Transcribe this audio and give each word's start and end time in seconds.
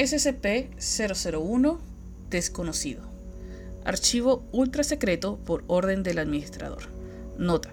SCP-001 0.00 1.78
Desconocido. 2.30 3.02
Archivo 3.84 4.48
ultra 4.50 4.82
secreto 4.82 5.36
por 5.44 5.62
orden 5.66 6.02
del 6.02 6.18
administrador. 6.18 6.84
Nota. 7.36 7.70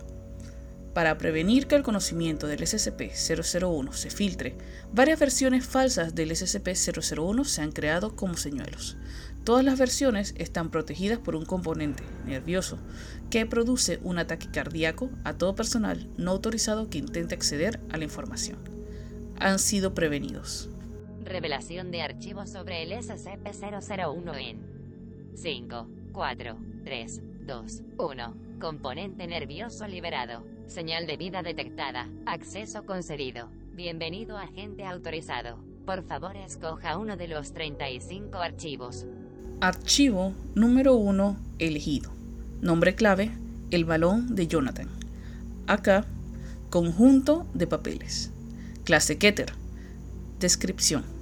Para 0.93 1.17
prevenir 1.17 1.67
que 1.67 1.75
el 1.75 1.83
conocimiento 1.83 2.47
del 2.47 2.59
SCP-001 2.59 3.93
se 3.93 4.09
filtre, 4.09 4.57
varias 4.91 5.21
versiones 5.21 5.65
falsas 5.65 6.15
del 6.15 6.31
SCP-001 6.31 7.45
se 7.45 7.61
han 7.61 7.71
creado 7.71 8.13
como 8.17 8.35
señuelos. 8.35 8.97
Todas 9.45 9.63
las 9.63 9.79
versiones 9.79 10.33
están 10.37 10.69
protegidas 10.69 11.19
por 11.19 11.33
un 11.37 11.45
componente 11.45 12.03
nervioso 12.25 12.77
que 13.29 13.45
produce 13.45 14.01
un 14.03 14.19
ataque 14.19 14.51
cardíaco 14.51 15.09
a 15.23 15.31
todo 15.31 15.55
personal 15.55 16.09
no 16.17 16.31
autorizado 16.31 16.89
que 16.89 16.97
intente 16.97 17.35
acceder 17.35 17.79
a 17.89 17.95
la 17.95 18.03
información. 18.03 18.57
Han 19.39 19.59
sido 19.59 19.93
prevenidos. 19.93 20.67
Revelación 21.27 21.91
de 21.91 22.01
archivos 22.01 22.49
sobre 22.49 22.83
el 22.83 22.93
SCP-001 22.93 24.37
en 24.39 25.33
5, 25.35 25.87
4, 26.13 26.57
3, 26.85 27.21
2, 27.45 27.81
1. 27.97 28.37
Componente 28.61 29.27
nervioso 29.27 29.85
liberado. 29.87 30.45
Señal 30.67 31.05
de 31.05 31.17
vida 31.17 31.43
detectada. 31.43 32.07
Acceso 32.25 32.85
concedido. 32.85 33.49
Bienvenido 33.73 34.37
agente 34.37 34.85
autorizado. 34.85 35.59
Por 35.85 36.03
favor 36.03 36.37
escoja 36.37 36.97
uno 36.97 37.17
de 37.17 37.27
los 37.27 37.51
35 37.51 38.37
archivos. 38.37 39.05
Archivo 39.59 40.33
número 40.55 40.95
1 40.95 41.37
elegido. 41.59 42.09
Nombre 42.61 42.95
clave, 42.95 43.31
el 43.71 43.83
balón 43.83 44.33
de 44.33 44.47
Jonathan. 44.47 44.87
Acá, 45.67 46.05
conjunto 46.69 47.45
de 47.53 47.67
papeles. 47.67 48.31
Clase 48.85 49.17
Keter. 49.17 49.51
Descripción. 50.39 51.16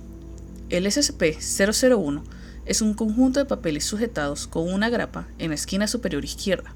El 0.72 0.88
SCP-001 0.88 2.24
es 2.66 2.82
un 2.82 2.96
conjunto 2.96 3.40
de 3.40 3.46
papeles 3.46 3.86
sujetados 3.86 4.48
con 4.48 4.74
una 4.74 4.90
grapa 4.90 5.28
en 5.38 5.50
la 5.50 5.56
esquina 5.56 5.86
superior 5.86 6.26
izquierda. 6.26 6.74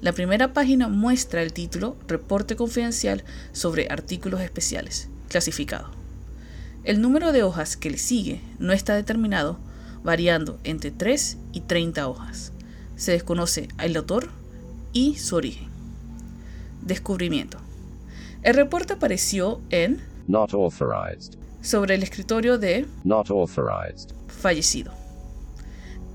La 0.00 0.12
primera 0.12 0.52
página 0.52 0.86
muestra 0.86 1.42
el 1.42 1.52
título 1.52 1.96
Reporte 2.06 2.54
confidencial 2.54 3.24
sobre 3.50 3.88
artículos 3.90 4.40
especiales, 4.42 5.08
clasificado. 5.28 5.90
El 6.84 7.00
número 7.00 7.32
de 7.32 7.42
hojas 7.42 7.76
que 7.76 7.90
le 7.90 7.98
sigue 7.98 8.40
no 8.60 8.72
está 8.72 8.94
determinado 8.94 9.58
variando 10.04 10.60
entre 10.62 10.92
3 10.92 11.36
y 11.52 11.62
30 11.62 12.06
hojas. 12.06 12.52
Se 12.94 13.10
desconoce 13.10 13.66
el 13.82 13.96
autor 13.96 14.30
y 14.92 15.16
su 15.16 15.34
origen. 15.34 15.68
Descubrimiento. 16.82 17.58
El 18.44 18.54
reporte 18.54 18.92
apareció 18.92 19.60
en 19.70 20.00
Not 20.28 20.54
authorized. 20.54 21.36
Sobre 21.66 21.96
el 21.96 22.02
escritorio 22.04 22.58
de 22.58 22.86
Not 23.02 23.28
authorized. 23.30 24.10
fallecido. 24.28 24.92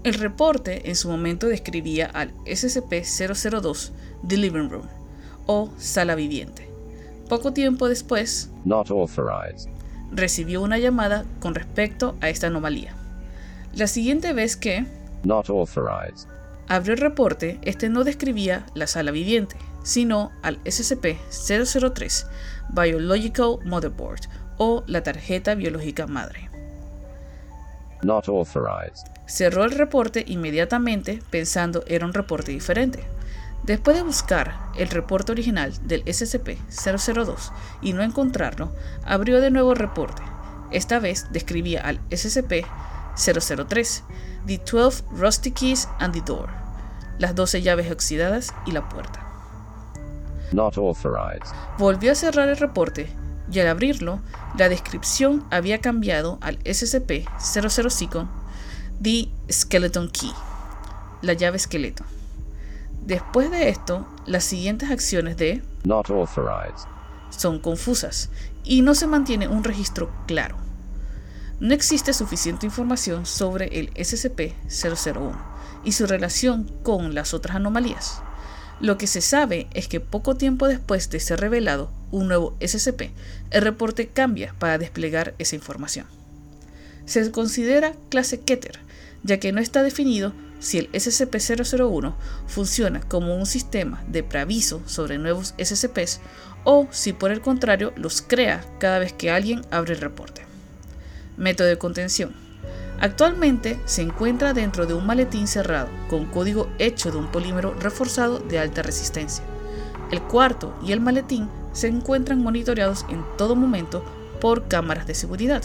El 0.06 0.14
reporte 0.16 0.90
en 0.90 0.96
su 0.96 1.10
momento 1.10 1.48
describía 1.48 2.06
al 2.08 2.34
SCP-002 2.46 3.92
The 4.28 4.38
Living 4.38 4.70
Room 4.70 4.88
o 5.48 5.70
sala 5.78 6.16
viviente. 6.16 6.70
Poco 7.28 7.52
tiempo 7.52 7.90
después, 7.90 8.50
Not 8.64 8.90
authorized. 8.92 9.70
recibió 10.12 10.62
una 10.62 10.80
llamada 10.80 11.26
con 11.42 11.54
respecto 11.54 12.16
a 12.22 12.30
esta 12.30 12.48
anomalía. 12.48 12.96
La 13.76 13.88
siguiente 13.88 14.32
vez 14.34 14.56
que 14.56 14.86
Not 15.24 15.50
authorized. 15.50 16.28
abrió 16.70 16.94
el 16.94 17.00
reporte, 17.02 17.60
este 17.64 17.90
no 17.90 18.04
describía 18.06 18.66
la 18.74 18.88
sala 18.88 19.12
viviente, 19.12 19.58
sino 19.84 20.32
al 20.44 20.64
SCP-003 20.64 22.26
Biological 22.70 23.58
Motherboard 23.66 24.22
o 24.64 24.84
la 24.86 25.02
tarjeta 25.02 25.56
biológica 25.56 26.06
madre. 26.06 26.52
Not 28.04 28.30
authorized. 28.30 29.08
Cerró 29.26 29.64
el 29.64 29.72
reporte 29.72 30.24
inmediatamente 30.28 31.20
pensando 31.32 31.84
era 31.88 32.06
un 32.06 32.14
reporte 32.14 32.52
diferente. 32.52 33.04
Después 33.64 33.98
de 33.98 34.04
buscar 34.04 34.54
el 34.78 34.90
reporte 34.90 35.32
original 35.32 35.74
del 35.88 36.06
SCP-002 36.06 37.52
y 37.82 37.94
no 37.94 38.04
encontrarlo, 38.04 38.72
abrió 39.04 39.42
de 39.42 39.50
nuevo 39.50 39.72
el 39.72 39.80
reporte. 39.80 40.22
Esta 40.70 41.00
vez 41.00 41.26
describía 41.32 41.82
al 41.82 42.00
SCP-003, 42.10 44.04
The 44.46 44.60
12 44.60 45.04
Rusty 45.10 45.52
Keys 45.54 45.90
and 45.98 46.14
the 46.14 46.22
Door, 46.22 46.50
las 47.18 47.34
12 47.34 47.64
llaves 47.64 47.92
oxidadas 47.92 48.54
y 48.68 48.74
la 48.74 48.88
puerta. 48.88 49.26
Not 50.52 50.78
authorized. 50.78 51.52
Volvió 51.80 52.12
a 52.12 52.16
cerrar 52.16 52.48
el 52.50 52.58
reporte 52.58 53.10
y 53.52 53.60
al 53.60 53.68
abrirlo, 53.68 54.20
la 54.58 54.70
descripción 54.70 55.46
había 55.52 55.80
cambiado 55.80 56.38
al 56.42 56.60
SCP-005 56.64 58.28
The 59.02 59.30
Skeleton 59.52 60.10
Key, 60.10 60.32
la 61.22 61.34
llave 61.34 61.58
esqueleto. 61.58 62.04
Después 63.06 63.50
de 63.50 63.70
esto, 63.70 64.08
las 64.26 64.44
siguientes 64.44 64.92
acciones 64.92 65.38
de 65.38 65.64
Not 65.84 66.10
authorized. 66.12 66.88
son 67.32 67.60
confusas 67.60 68.30
y 68.64 68.84
no 68.84 68.94
se 68.94 69.08
mantiene 69.08 69.48
un 69.48 69.64
registro 69.64 70.12
claro. 70.28 70.56
No 71.60 71.74
existe 71.74 72.14
suficiente 72.14 72.66
información 72.66 73.26
sobre 73.26 73.80
el 73.80 73.94
SCP-001 73.96 75.36
y 75.84 75.92
su 75.94 76.06
relación 76.08 76.72
con 76.84 77.16
las 77.16 77.34
otras 77.34 77.56
anomalías. 77.56 78.22
Lo 78.82 78.98
que 78.98 79.06
se 79.06 79.22
sabe 79.22 79.68
es 79.76 79.88
que 79.88 80.00
poco 80.00 80.36
tiempo 80.36 80.68
después 80.68 81.12
de 81.12 81.20
ser 81.20 81.40
revelado 81.40 81.92
un 82.10 82.28
nuevo 82.28 82.58
SCP, 82.60 83.12
el 83.52 83.62
reporte 83.62 84.08
cambia 84.08 84.56
para 84.58 84.80
desplegar 84.80 85.36
esa 85.38 85.56
información. 85.56 86.08
Se 87.06 87.30
considera 87.32 87.94
clase 88.10 88.40
Keter, 88.40 88.80
ya 89.24 89.40
que 89.40 89.52
no 89.52 89.62
está 89.62 89.84
definido 89.84 90.34
si 90.60 90.80
el 90.80 90.92
SCP-001 90.94 92.16
funciona 92.48 93.02
como 93.02 93.36
un 93.36 93.46
sistema 93.46 94.04
de 94.08 94.24
preaviso 94.24 94.82
sobre 94.88 95.20
nuevos 95.20 95.54
SCPs 95.64 96.20
o 96.64 96.88
si 96.90 97.14
por 97.14 97.32
el 97.32 97.42
contrario 97.42 97.94
los 97.96 98.24
crea 98.24 98.66
cada 98.80 98.98
vez 98.98 99.14
que 99.14 99.30
alguien 99.30 99.62
abre 99.70 99.94
el 99.94 100.02
reporte. 100.02 100.42
Método 101.38 101.68
de 101.68 101.78
contención. 101.78 102.41
Actualmente 103.02 103.80
se 103.86 104.04
encuentra 104.04 104.54
dentro 104.54 104.86
de 104.86 104.94
un 104.94 105.08
maletín 105.08 105.48
cerrado 105.48 105.90
con 106.08 106.26
código 106.26 106.70
hecho 106.78 107.10
de 107.10 107.18
un 107.18 107.32
polímero 107.32 107.74
reforzado 107.74 108.38
de 108.38 108.60
alta 108.60 108.84
resistencia. 108.84 109.44
El 110.12 110.22
cuarto 110.22 110.76
y 110.84 110.92
el 110.92 111.02
maletín 111.02 111.50
se 111.74 111.88
encuentran 111.88 112.44
monitoreados 112.44 113.08
en 113.10 113.26
todo 113.40 113.56
momento 113.56 114.06
por 114.40 114.68
cámaras 114.68 115.08
de 115.08 115.16
seguridad. 115.16 115.64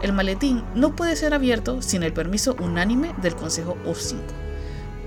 El 0.00 0.12
maletín 0.12 0.62
no 0.76 0.94
puede 0.94 1.16
ser 1.16 1.34
abierto 1.34 1.82
sin 1.82 2.04
el 2.04 2.12
permiso 2.12 2.54
unánime 2.60 3.12
del 3.20 3.34
Consejo 3.34 3.76
O5. 3.84 4.20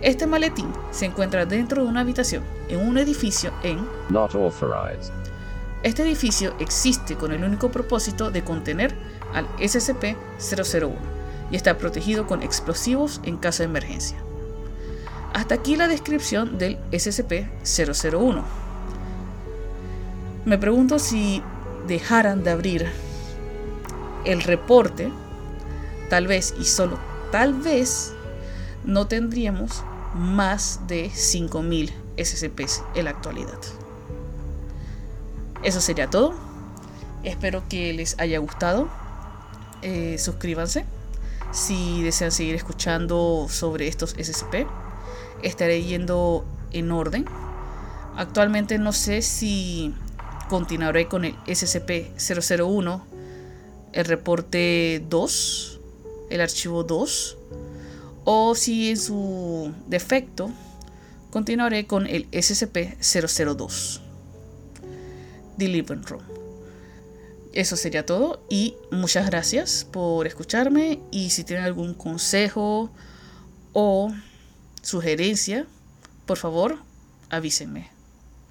Este 0.02 0.28
maletín 0.28 0.74
se 0.92 1.06
encuentra 1.06 1.46
dentro 1.46 1.84
de 1.84 1.90
una 1.90 2.02
habitación 2.02 2.44
en 2.68 2.86
un 2.86 2.98
edificio 2.98 3.54
en... 3.64 3.88
Not 4.10 4.36
authorized. 4.36 5.14
Este 5.84 6.04
edificio 6.04 6.54
existe 6.60 7.16
con 7.16 7.32
el 7.32 7.42
único 7.42 7.72
propósito 7.72 8.32
de 8.32 8.44
contener 8.44 8.94
al 9.34 9.48
SCP-001 9.60 11.19
y 11.52 11.56
está 11.56 11.78
protegido 11.78 12.28
con 12.28 12.44
explosivos 12.44 13.22
en 13.24 13.38
caso 13.38 13.64
de 13.64 13.70
emergencia. 13.70 14.18
Hasta 15.34 15.56
aquí 15.56 15.76
la 15.76 15.88
descripción 15.88 16.58
del 16.58 16.78
SCP-001. 16.92 18.44
Me 20.46 20.58
pregunto 20.58 21.00
si 21.00 21.44
dejaran 21.88 22.44
de 22.44 22.52
abrir 22.52 22.88
el 24.26 24.42
reporte, 24.42 25.12
tal 26.10 26.28
vez 26.28 26.54
y 26.60 26.66
solo 26.66 26.98
tal 27.32 27.54
vez 27.54 28.14
no 28.84 29.08
tendríamos 29.08 29.84
más 30.16 30.82
de 30.88 31.10
5.000 31.10 31.92
SCPs 32.18 32.84
en 32.96 33.06
la 33.06 33.12
actualidad. 33.12 33.60
Eso 35.64 35.82
sería 35.82 36.10
todo. 36.10 36.34
Espero 37.24 37.64
que 37.70 37.94
les 37.94 38.18
haya 38.20 38.40
gustado. 38.40 38.90
Eh, 39.82 40.18
suscríbanse 40.18 40.86
si 41.52 42.04
desean 42.04 42.32
seguir 42.32 42.56
escuchando 42.56 43.48
sobre 43.50 43.88
estos 43.88 44.12
SCP. 44.12 44.68
Estaré 45.44 45.84
yendo 45.84 46.46
en 46.72 46.92
orden. 46.92 47.26
Actualmente 48.16 48.78
no 48.78 48.92
sé 48.92 49.22
si 49.22 49.94
continuaré 50.50 51.08
con 51.08 51.26
el 51.26 51.36
SCP-001, 51.46 53.02
el 53.94 54.06
reporte 54.06 55.04
2, 55.10 55.80
el 56.30 56.42
archivo 56.42 56.84
2, 56.84 57.38
o 58.26 58.56
si 58.56 58.90
en 58.90 58.98
su 58.98 59.74
defecto 59.88 60.52
continuaré 61.32 61.88
con 61.88 62.08
el 62.08 62.30
SCP-002, 62.32 64.02
The 65.58 65.68
Living 65.68 66.04
Room. 66.04 66.39
Eso 67.54 67.76
sería 67.76 68.06
todo 68.06 68.44
y 68.50 68.76
muchas 68.92 69.26
gracias 69.26 69.86
por 69.92 70.28
escucharme 70.28 71.00
y 71.12 71.32
si 71.32 71.44
tienen 71.44 71.66
algún 71.66 71.96
consejo 71.96 72.92
o 73.74 74.14
sugerencia, 74.82 75.66
por 76.26 76.38
favor 76.38 76.78
avísenme. 77.30 77.99